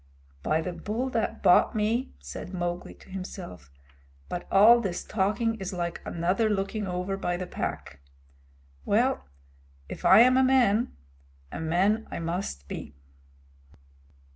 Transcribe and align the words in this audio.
"By 0.41 0.61
the 0.61 0.73
Bull 0.73 1.11
that 1.11 1.43
bought 1.43 1.75
me," 1.75 2.11
said 2.17 2.55
Mowgli 2.55 2.95
to 2.95 3.09
himself, 3.11 3.69
"but 4.29 4.47
all 4.51 4.79
this 4.81 5.03
talking 5.03 5.53
is 5.59 5.73
like 5.73 6.01
another 6.03 6.49
looking 6.49 6.87
over 6.87 7.15
by 7.17 7.37
the 7.37 7.45
Pack! 7.45 7.99
Well, 8.83 9.25
if 9.87 10.03
I 10.03 10.21
am 10.21 10.37
a 10.37 10.43
man, 10.43 10.93
a 11.51 11.59
man 11.59 12.07
I 12.09 12.17
must 12.17 12.67
become." 12.67 12.95